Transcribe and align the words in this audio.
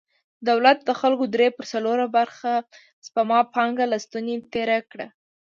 دولت 0.49 0.77
د 0.83 0.89
خلکو 0.99 1.25
درې 1.35 1.47
پر 1.55 1.65
څلور 1.71 1.97
برخه 2.17 2.51
سپما 3.05 3.39
پانګه 3.53 3.85
له 3.91 3.97
ستونې 4.05 4.35
تېره 4.53 4.79
کړه. 4.91 5.07